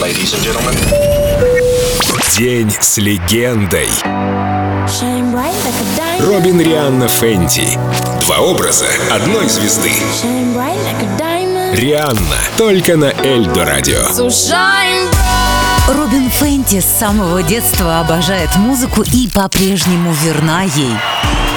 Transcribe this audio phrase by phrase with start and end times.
[0.00, 0.74] Ladies and gentlemen.
[2.36, 3.88] День с легендой.
[4.86, 6.26] Shine bright like a diamond.
[6.28, 7.78] Робин Рианна Фенти.
[8.20, 9.90] Два образа одной звезды.
[10.22, 11.74] Shine bright like a diamond.
[11.76, 12.36] Рианна.
[12.58, 14.02] Только на Эльдо Радио.
[14.10, 15.96] So shine bright.
[15.96, 20.92] Робин Фенти с самого детства обожает музыку и по-прежнему верна ей.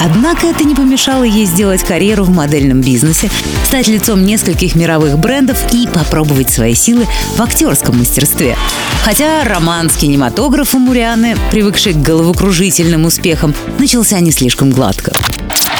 [0.00, 3.30] Однако это не помешало ей сделать карьеру в модельном бизнесе,
[3.64, 7.06] стать лицом нескольких мировых брендов и попробовать свои силы
[7.36, 8.56] в актерском мастерстве.
[9.02, 15.12] Хотя роман с кинематографом у Рианы, привыкшей к головокружительным успехам, начался не слишком гладко.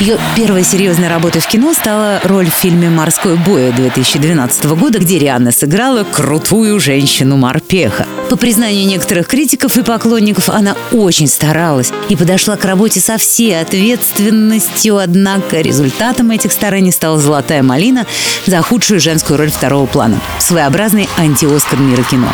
[0.00, 5.18] Ее первой серьезной работой в кино стала роль в фильме «Морской бой» 2012 года, где
[5.18, 8.06] Рианна сыграла крутую женщину-морпеха.
[8.30, 13.60] По признанию некоторых критиков и поклонников, она очень старалась и подошла к работе со всей
[13.60, 18.06] ответственностью, однако результатом этих стараний стала «Золотая малина»
[18.46, 20.20] за худшую женскую роль второго плана.
[20.38, 22.32] Своеобразный антиоскар мира кино.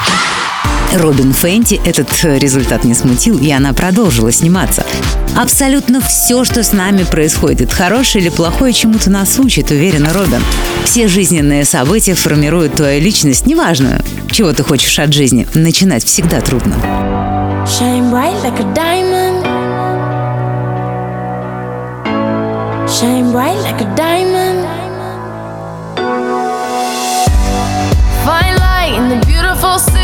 [0.95, 4.87] Робин Фенти этот результат не смутил, и она продолжила сниматься.
[5.37, 10.43] Абсолютно все, что с нами происходит, хорошее или плохое, чему-то нас учит, уверена Робин.
[10.85, 14.01] Все жизненные события формируют твою личность, неважно,
[14.31, 15.49] чего ты хочешь от жизни.
[15.55, 16.77] Начинать всегда трудно.
[17.67, 19.43] Shine bright like a diamond.
[22.89, 24.69] Shine bright like a diamond.
[28.25, 30.04] Fine light in the beautiful sea.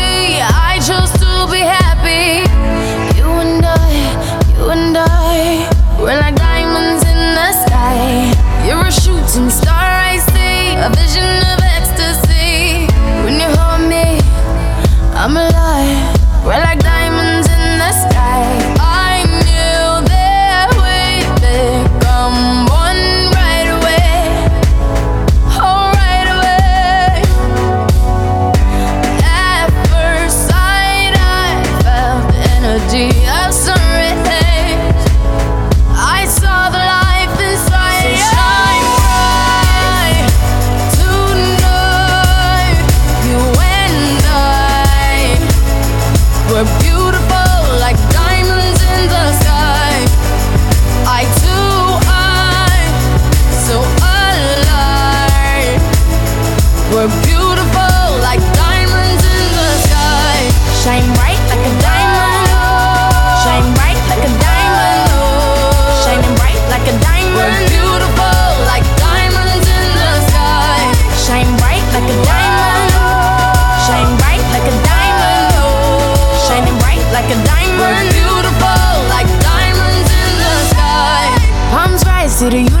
[77.81, 81.25] We're beautiful like diamonds in the sky.
[81.71, 82.80] Palms rise to the universe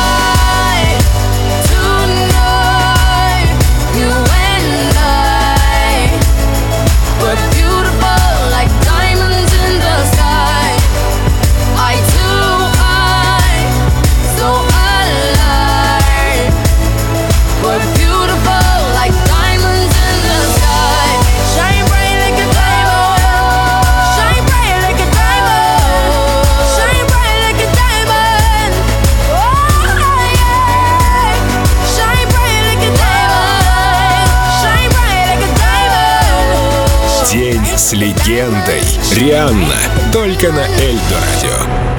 [37.31, 38.81] День с легендой.
[39.15, 39.77] Рианна.
[40.11, 41.90] Только на Эльдо Радио.